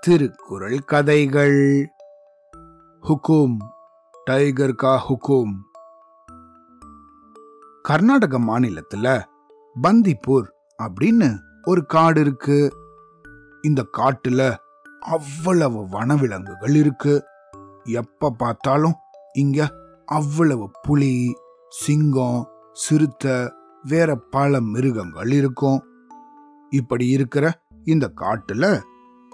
[0.00, 1.90] திருக்குறள் கதைகள்.
[3.02, 3.56] ஹுக்கும்
[4.24, 5.52] டைகர் கா ஹுக்கும்
[7.82, 9.24] கர்நாடக மாநிலத்துல
[9.82, 10.48] பந்திப்பூர்
[10.82, 12.72] அப்படின்னு ஒரு காடு இருக்கு.
[13.62, 14.56] இந்த காட்டுல
[15.00, 17.24] அவ்வளவு வனவிலங்குகள் இருக்கு.
[17.84, 18.94] எப்ப பார்த்தாலும்
[19.32, 19.72] இங்க
[20.06, 21.34] அவ்வளவு புலி
[21.68, 23.52] சிங்கம் சிறுத்தை
[23.82, 25.91] வேற பல மிருகங்கள் இருக்கும்.
[26.72, 27.44] இப்படி இருக்கிற
[27.84, 28.66] இந்த காட்டுல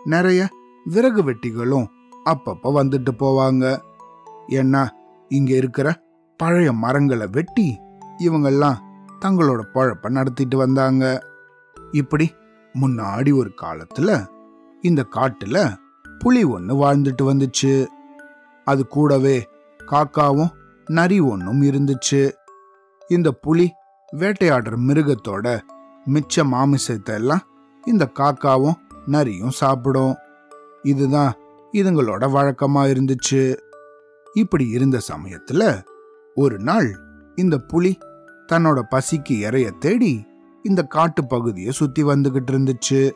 [0.05, 0.49] நிறைய
[0.85, 1.87] விறகு வெட்டிகளும்
[2.25, 3.65] அப்பப்ப வந்துட்டு போவாங்க.
[4.49, 4.83] ஏன்னா
[5.29, 5.89] இங்க இருக்கிற
[6.37, 7.79] பழைய மரங்களை வெட்டி
[8.19, 8.79] இவங்கெல்லாம்
[9.21, 11.05] தங்களோட பழப்ப நடத்திட்டு வந்தாங்க.
[11.93, 12.27] இப்படி
[12.81, 14.27] முன்னாடி ஒரு காலத்துல
[14.83, 15.75] இந்த காட்டுல
[16.19, 17.87] புலி ஒண்ணு வாழ்ந்துட்டு வந்துச்சு.
[18.65, 19.49] அது கூடவே
[19.87, 20.53] காக்காவும்
[20.87, 22.31] நரி ஒன்றும் இருந்துச்சு.
[23.09, 23.73] இந்த புலி
[24.13, 25.47] வேட்டையாடுற மிருகத்தோட
[26.09, 27.41] மிச்ச மாமிசத்தை எல்லாம்
[27.85, 30.15] இந்த காக்காவும் நரியும் சாப்பிடும்.
[30.83, 31.33] இதுதான்
[31.73, 33.57] இதுங்களோட வழக்கமா இருந்துச்சு.
[34.35, 35.85] இப்படி இருந்த சமயத்துல
[36.35, 36.99] ஒரு நாள்
[37.37, 37.99] இந்த புலி
[38.53, 40.27] தன்னோட பசிக்கு இறைய தேடி
[40.63, 43.11] இந்த காட்டு பகுதியை சுத்தி வந்துகிட்டு இருந்துச்சு.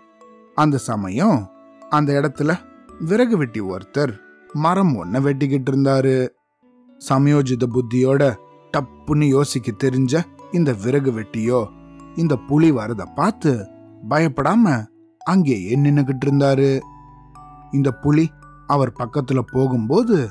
[0.55, 1.51] அந்த சமயம்
[1.91, 2.59] அந்த இடத்துல
[3.01, 4.13] விறகு வெட்டி ஒருத்தர்
[4.53, 6.29] மரம் ஒன்ன வெட்டிக்கிட்டு இருந்தாரு.
[7.09, 8.35] சமயோஜித புத்தியோட
[8.73, 10.21] டப்புன்னு யோசிக்க தெரிஞ்ச
[10.53, 11.67] இந்த விறகு வெட்டியோ
[12.17, 13.69] இந்த புலி வரத பார்த்து
[14.09, 14.85] பயப்படாம
[15.19, 16.81] அங்கேயே நின்னுகிட்டு இருந்தாரு
[17.73, 18.31] இந்த புலி
[18.67, 20.29] அவர் பக்கத்துல போகும்போது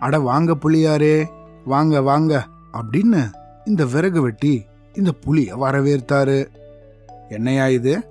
[0.00, 1.24] அட வாங்க புலியாரே
[1.64, 3.30] வாங்க வாங்க அப்படின்னு
[3.64, 6.46] இந்த விறகு வெட்டி இந்த புலிய வரவேற்றாரு.
[7.28, 8.06] என்னையா இது?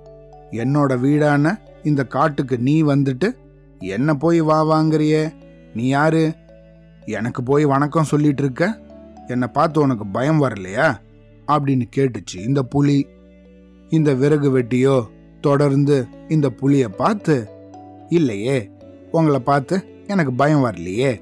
[0.50, 3.36] என்னோட வீடான இந்த காட்டுக்கு நீ வந்துட்டு
[3.78, 5.34] என்ன போய் வா வாங்குறியே?
[5.74, 6.32] நீ யாரு?
[7.06, 8.80] எனக்கு போய் வணக்கம் சொல்லிட்டு இருக்க?
[9.26, 10.96] என்னை பார்த்து உனக்கு பயம் வரலையா?
[11.48, 13.06] அப்படின்னு கேட்டுச்சு இந்த புலி.
[13.88, 15.06] இந்த விறகு வெட்டியோ
[15.40, 17.48] தொடர்ந்து இந்த புலியை பார்த்து
[18.08, 18.70] இல்லையே
[19.12, 21.20] உங்களை பார்த்து எனக்கு பயம் வரலையே.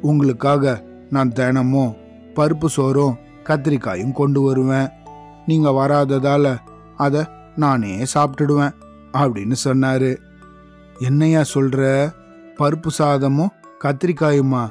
[0.00, 1.94] உங்களுக்காக நான் தினமும்
[2.34, 4.88] பருப்பு சோறும் கத்திரிக்காயும் கொண்டு வருவேன்.
[5.46, 6.56] நீங்க வராததால
[6.96, 7.24] அதை
[7.56, 8.72] நானே சாப்பிட்டுடுவேன்
[9.12, 10.16] அப்படின்னு சொன்னாரு.
[10.98, 12.10] என்னையா சொல்ற?
[12.58, 13.48] பருப்பு சாதமும்
[13.84, 14.68] கத்திரிக்காயுமா?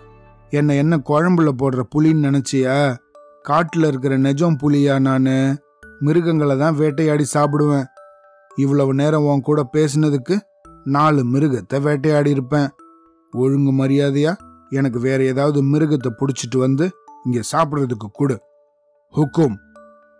[0.49, 2.95] என்ன என்ன குழம்புல போடுற புலின்னு நினைச்சியா?
[3.47, 5.33] காட்டில் இருக்கிற நெஜம் புலியா நான்.
[5.99, 7.85] மிருகங்களை தான் வேட்டையாடி சாப்பிடுவேன்.
[8.55, 10.35] இவ்வளவு நேரம் உன் கூட பேசினதுக்கு
[10.95, 12.69] நாலு மிருகத்தை வேட்டையாடி இருப்பேன்.
[13.33, 14.33] ஒழுங்கு மரியாதையா?
[14.69, 16.85] எனக்கு வேற ஏதாவது மிருகத்தை பிடிச்சிட்டு வந்து
[17.25, 18.37] இங்க சாப்பிட்றதுக்கு கொடு.
[19.13, 19.55] ஹுக்கும்.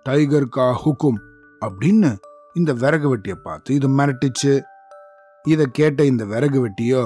[0.06, 1.19] டைகர் கா ஹுக்கும்
[1.62, 2.12] அப்படின்னு
[2.53, 4.53] இந்த விறகு வெட்டியை பார்த்து இது மிரட்டுச்சு.
[5.46, 7.03] இதை கேட்ட இந்த விறகு வெட்டியோ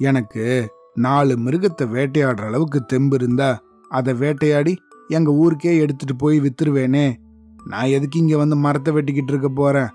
[0.00, 0.44] எனக்கு
[1.06, 3.50] நாலு மிருகத்தை வேட்டையாடுற அளவுக்கு தெம்பு இருந்தா
[3.88, 4.76] அதை வேட்டையாடி
[5.08, 7.06] எங்கள் ஊருக்கே எடுத்துட்டு போய் வித்துருவேனே.
[7.66, 9.90] நான் எதுக்கு இங்கே வந்து மரத்தை வெட்டிக்கிட்டு இருக்க போகிறேன்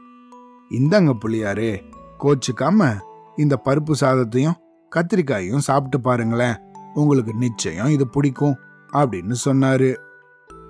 [0.69, 1.71] இந்தாங்க புள்ளியாரே
[2.19, 2.97] கோச்சுக்காம
[3.37, 4.59] இந்த பருப்பு சாதத்தையும்
[4.91, 6.55] கத்திரிக்காயும் சாப்பிட்டு பாருங்களேன்.
[6.93, 8.57] உங்களுக்கு நிச்சயம் இது பிடிக்கும்
[8.93, 9.95] அப்படின்னு சொன்னாரு.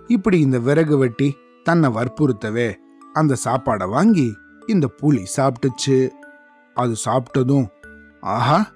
[0.07, 2.73] இப்படி இந்த விறகு வெட்டி தன்னை வற்புறுத்தவே
[3.13, 4.33] அந்த சாப்பாடை வாங்கி
[4.67, 6.09] இந்த புலி சாப்பிட்டுச்சு.
[6.73, 7.65] அது சாப்பிட்டதும்
[8.19, 8.71] ஆஹா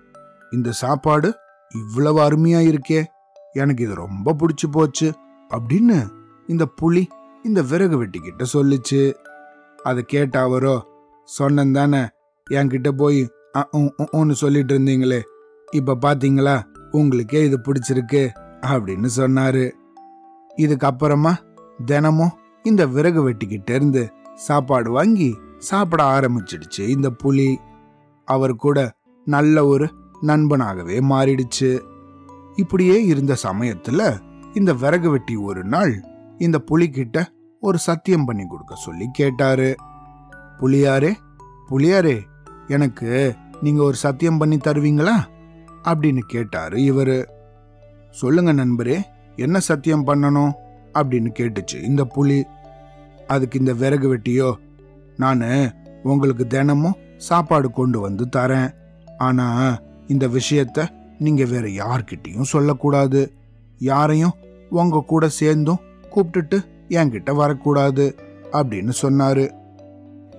[0.52, 1.35] இந்த சாப்பாடு
[1.69, 3.03] இவ்வளவு அருமையா இருக்கே.
[3.59, 5.07] எனக்கு இது ரொம்ப பிடிச்சு போச்சு
[5.50, 5.97] அப்படின்னு
[6.53, 7.03] இந்த புலி
[7.44, 9.01] இந்த விறகு வெட்டிக்கிட்ட சொல்லுச்சு.
[9.88, 10.75] அதை கேட்டாவரோ
[11.28, 12.01] சொன்னேன் தானே
[12.50, 13.22] என்கிட்ட போய்
[13.78, 15.19] ஒன்று உன்னு சொல்லிட்டு இருந்தீங்களே
[15.72, 16.56] இப்போ பார்த்தீங்களா
[16.91, 18.23] உங்களுக்கே இது பிடிச்சிருக்கு
[18.72, 19.66] அப்படின்னு சொன்னாரு.
[20.63, 21.34] இதுக்கப்புறமா
[21.85, 24.03] தினமும் இந்த விறகு வெட்டிக்கிட்ட இருந்து
[24.46, 25.29] சாப்பாடு வாங்கி
[25.69, 27.50] சாப்பிட ஆரம்பிச்சிடுச்சு இந்த புலி.
[28.28, 28.78] அவர் கூட
[29.28, 29.85] நல்ல ஒரு
[30.29, 31.69] நண்பனாகவே மாறிடுச்சு.
[32.57, 34.19] இப்படியே இருந்த சமயத்துல
[34.53, 36.03] இந்த விறகு வெட்டி ஒரு நாள்
[36.38, 37.25] இந்த புலிகிட்ட
[37.62, 39.75] ஒரு சத்தியம் பண்ணி கொடுக்க சொல்லி கேட்டாரு.
[40.59, 41.13] புலியாரே
[41.69, 42.19] புலியாரே
[42.67, 45.13] எனக்கு நீங்க ஒரு சத்தியம் பண்ணி தருவீங்களா?
[45.84, 47.25] அப்படின்னு கேட்டாரு இவரு.
[48.09, 49.01] சொல்லுங்க நண்பரே
[49.35, 50.51] என்ன சத்தியம் பண்ணணும்?
[50.94, 52.46] அப்படின்னு கேட்டுச்சு இந்த புலி.
[53.28, 54.53] அதுக்கு இந்த விறகு வெட்டியோ
[55.17, 55.72] நான்
[56.03, 58.73] உங்களுக்கு தினமும் சாப்பாடு கொண்டு வந்து தரேன்.
[59.17, 59.78] ஆனா
[60.08, 63.34] இந்த விஷயத்த நீங்கள் வேற யார்கிட்டையும் சொல்லக்கூடாது.
[63.78, 64.34] யாரையும்
[64.69, 65.79] உங்க கூட சேர்ந்தும்
[66.16, 68.16] கூப்பிட்டுட்டு என்கிட்ட வரக்கூடாது
[68.52, 69.52] அப்படின்னு சொன்னாரு.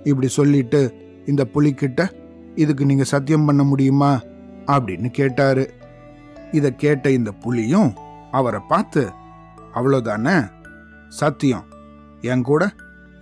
[0.05, 0.95] இப்படி சொல்லிட்டு
[1.27, 2.13] இந்த புலிக்கிட்ட
[2.55, 4.21] இதுக்கு நீங்க சத்தியம் பண்ண முடியுமா?
[4.67, 5.73] அப்படின்னு கேட்டாரு.
[6.53, 7.93] இதை கேட்ட இந்த புலியும்
[8.31, 9.11] அவரை பார்த்து
[9.75, 10.51] அவ்வளோதானே
[11.09, 11.65] சத்தியம்.
[12.21, 12.71] என் கூட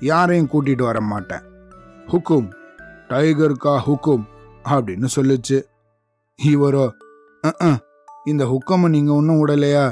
[0.00, 1.40] யாரையும் கூட்டிட்டு வர மாட்டேன்.
[2.06, 2.52] ஹுக்கும்
[3.08, 4.24] டைகர் கா ஹுக்கும்
[4.64, 5.62] அப்படின்னு சொல்லுச்சு.
[6.44, 6.90] இவரோ
[8.24, 9.84] இந்த ஹுக்கமை நீங்க ஒன்றும் விடலையா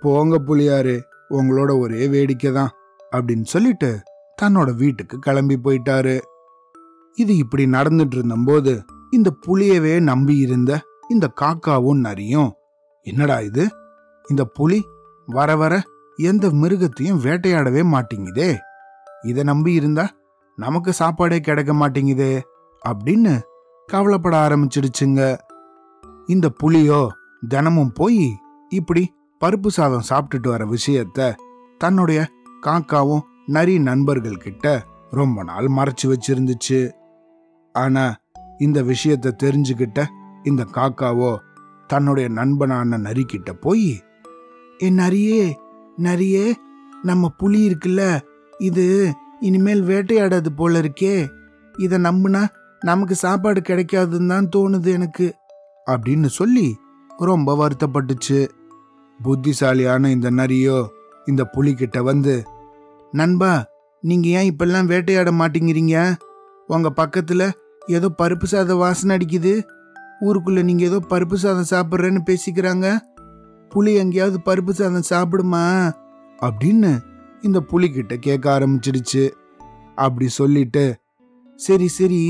[0.00, 0.96] போங்க புலியாரு
[1.30, 2.72] உங்களோட ஒரே வேடிக்கை தான்
[3.16, 3.90] அப்படின்னு சொல்லிட்டு
[4.42, 6.14] தன்னோட வீட்டுக்கு கிளம்பி போயிட்டாரு.
[7.18, 8.72] இது இப்படி நடந்துட்டு இருந்தபோது
[9.10, 12.50] இந்த புலியவே நம்பி இருந்த இந்த காக்காவும் நரியும்
[13.06, 13.64] என்னடா இது?
[14.24, 14.78] இந்த புலி
[15.28, 15.74] வர வர
[16.18, 18.50] எந்த மிருகத்தையும் வேட்டையாடவே மாட்டேங்குதே.
[19.22, 20.04] இதை நம்பி இருந்தா
[20.58, 22.32] நமக்கு சாப்பாடே கிடைக்க மாட்டேங்குதே
[22.82, 23.32] அப்படின்னு
[23.88, 25.22] கவலைப்பட ஆரம்பிச்சிடுச்சுங்க.
[26.32, 27.00] இந்த புலியோ
[27.48, 28.26] தினமும் போய்
[28.68, 29.02] இப்படி
[29.40, 31.20] பருப்பு சாதம் சாப்பிட்டுட்டு வர விஷயத்த
[31.78, 32.20] தன்னுடைய
[32.62, 34.66] காக்காவும் நரி நண்பர்கள் கிட்ட
[35.10, 36.80] ரொம்ப நாள் மறைச்சு வச்சிருந்துச்சு.
[37.74, 38.04] ஆனா
[38.58, 40.00] இந்த விஷயத்த தெரிஞ்சுக்கிட்ட
[40.42, 41.32] இந்த காக்காவோ
[41.86, 43.90] தன்னுடைய நண்பனான நரி கிட்ட போய்
[44.82, 45.42] ஏ நரியே
[46.02, 46.46] நரியே
[47.02, 48.02] நம்ம புலி இருக்குல்ல
[48.58, 48.84] இது
[49.40, 51.14] இனிமேல் வேட்டையாடாது போல இருக்கே
[51.78, 52.42] இதை நம்புனா
[52.80, 55.26] நமக்கு சாப்பாடு கிடைக்காதுன்னு தான் தோணுது எனக்கு.
[55.90, 56.76] அப்படின்னு சொல்லி
[57.18, 58.48] ரொம்ப வருத்தப்பட்டுச்சு.
[59.22, 60.86] புத்திசாலியான இந்த நரியோ
[61.26, 62.44] இந்த புலிகிட்ட வந்து
[63.12, 63.66] நண்பா
[64.00, 66.14] நீங்க ஏன் இப்பெல்லாம் வேட்டையாட மாட்டேங்கிறீங்க?
[66.66, 67.50] உங்க பக்கத்துல
[67.86, 69.62] ஏதோ பருப்பு சாதம் வாசனை அடிக்குது.
[70.20, 72.98] ஊருக்குள்ள நீங்க ஏதோ பருப்பு சாதம் சாப்பிட்றேன்னு பேசிக்கிறாங்க.
[73.68, 75.92] புலி எங்கேயாவது பருப்பு சாதம் சாப்பிடுமா?
[76.40, 76.98] அப்படின்னு
[77.42, 79.30] இந்த புலிகிட்ட கேட்க ஆரம்பிச்சிடுச்சு
[79.94, 81.00] அப்படி சொல்லிட்டு
[81.56, 82.20] சரி சரி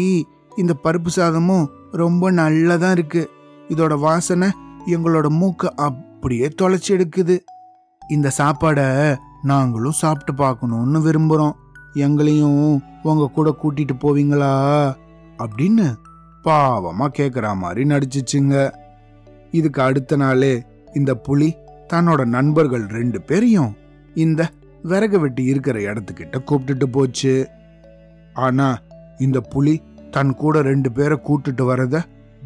[0.56, 3.28] இந்த பருப்பு சாதமும் ரொம்ப நல்லதா இருக்குது
[3.72, 4.48] இதோட வாசனை
[4.86, 7.38] எங்களோட மூக்க அப்படியே தொலைச்சி எடுக்குது.
[8.08, 11.52] இந்த சாப்பாடை நாங்களும் சாப்பிட்டு பார்க்கணும்னு விரும்புகிறோம்
[11.92, 14.52] எங்களையும் உங்க கூட கூட்டிட்டு போவீங்களா?
[15.38, 15.94] அப்படின்னு
[16.44, 18.72] பாவமா கேக்குற மாதிரி நடிச்சிச்சுங்க.
[19.50, 20.64] இதுக்கு அடுத்த நாளே
[20.94, 21.54] இந்த புலி
[21.92, 23.76] தன்னோட நண்பர்கள் ரெண்டு பேரையும்
[24.14, 24.50] இந்த
[24.82, 27.48] விறகு வெட்டி இருக்கிற இடத்துக்கிட்ட கூப்பிட்டுட்டு போச்சு.
[28.34, 28.78] ஆனா
[29.19, 32.04] இந்த புலி தன் கூட ரெண்டு பேரை கூட்டுட்டு வரத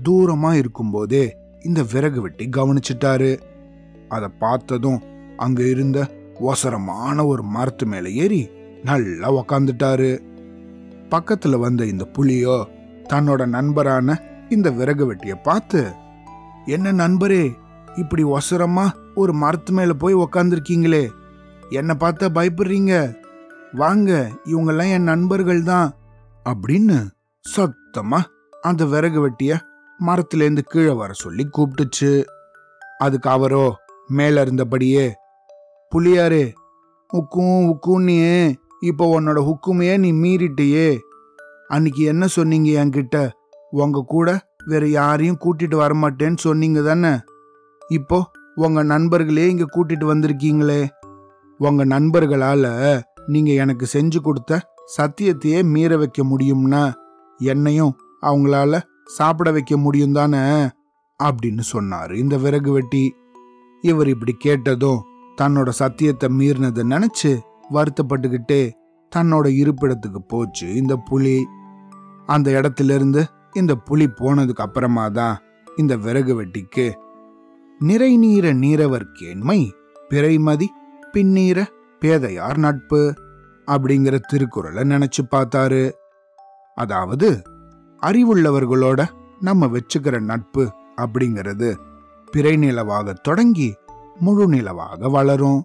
[0.09, 3.39] தூரமா இருக்கும்போதே இந்த விறகு வெட்டி கவனிச்சிட்டாரு.
[4.09, 5.01] அதை பார்த்ததும்
[5.37, 5.99] அங்க இருந்த
[6.41, 8.49] ஒசரமான ஒரு மரத்து மேல ஏறி
[8.85, 10.11] நல்லா உக்காந்துட்டாரு.
[11.11, 12.57] பக்கத்துல வந்த இந்த புலியோ
[13.09, 14.19] தன்னோட நண்பரான
[14.49, 15.93] இந்த விறகு வெட்டிய பார்த்து
[16.67, 17.45] என்ன நண்பரே
[17.97, 21.05] இப்படி ஒசரமா ஒரு மரத்து மேல போய் உக்காந்துருக்கீங்களே.
[21.71, 23.17] என்னை பார்த்தா பயப்படுறீங்க?
[23.73, 25.93] வாங்க இவங்கெல்லாம் என் நண்பர்கள் தான்
[26.45, 26.99] அப்படின்னு
[27.45, 28.21] சத்தமா
[28.63, 29.59] அந்த விறகு வெட்டிய
[30.07, 32.25] மரத்திலேருந்து கீழே வர சொல்லி கூப்பிட்டுச்சு.
[32.99, 33.77] அதுக்கு அவரோ
[34.09, 35.13] மேல இருந்தபடியே
[35.93, 36.53] புளியாரு
[37.09, 40.99] உக்கும் உக்குன்னு இப்போ உன்னோட ஹுக்குமையே நீ மீறிட்டியே.
[41.69, 43.31] அன்னைக்கு என்ன சொன்னீங்க என்கிட்ட?
[43.71, 47.19] உங்க கூட வேற யாரையும் கூட்டிட்டு வரமாட்டேன்னு சொன்னீங்க தானே?
[47.89, 50.89] இப்போ உங்க நண்பர்களே இங்க கூட்டிட்டு வந்திருக்கீங்களே.
[51.59, 54.61] உங்க நண்பர்களால நீங்க எனக்கு செஞ்சு கொடுத்த
[54.97, 56.93] சத்தியத்தையே மீற வைக்க முடியும்னா
[57.39, 60.39] என்னையும் அவங்களால சாப்பிட வைக்க முடியும் தானே?
[61.23, 63.15] அப்படின்னு சொன்னாரு இந்த விறகு வெட்டி.
[63.81, 65.03] இவர் இப்படி கேட்டதும்
[65.41, 67.39] தன்னோட சத்தியத்தை மீறினதை நினைச்சு
[67.71, 68.73] வருத்தப்பட்டுக்கிட்டே
[69.17, 71.47] தன்னோட இருப்பிடத்துக்கு போச்சு இந்த புலி.
[72.27, 75.39] அந்த இடத்துல இருந்து இந்த புலி போனதுக்கு அப்புறமா தான்
[75.77, 76.93] இந்த விறகு வெட்டிக்கு
[77.79, 79.71] நிறை நீர நீரவர் கேண்மை
[80.11, 80.67] பிறைமதி
[81.13, 81.67] பின்னீர
[82.01, 83.15] பேதையார் நட்பு
[83.67, 85.91] அப்படிங்கிற திருக்குறளை நினைச்சு பார்த்தாரு.
[86.75, 87.43] அதாவது
[88.03, 89.07] அறிவுள்ளவர்களோட
[89.41, 91.77] நம்ம வச்சுக்கிற நட்பு அப்படிங்கிறது
[92.33, 93.75] பிறை நிலவாக தொடங்கி
[94.21, 95.65] முழு நிலவாக வளரும்.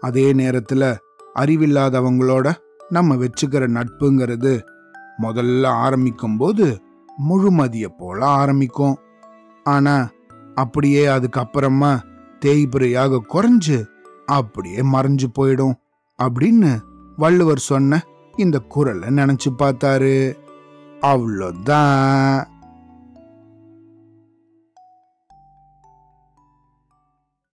[0.00, 0.96] அதே நேரத்துல
[1.34, 2.52] அறிவில்லாதவங்களோட
[2.88, 4.60] நம்ம வச்சுக்கிற நட்புங்கிறது
[5.22, 6.80] முதல்ல ஆரம்பிக்கும் போது
[7.28, 8.96] முழுமதிய போல ஆரம்பிக்கும்.
[9.64, 10.10] ஆனா
[10.54, 12.00] அப்படியே அதுக்கப்புறமா
[12.44, 13.86] தேய்பிரையாக குறைஞ்சு
[14.26, 15.74] அப்படியே மறைஞ்சு போயிடும்
[16.22, 16.80] அப்படின்னு
[17.16, 18.02] வள்ளுவர் சொன்ன
[18.36, 20.34] இந்த குரலை நினைச்சு பார்த்தாரு.
[21.02, 22.40] அவ்வளோதான்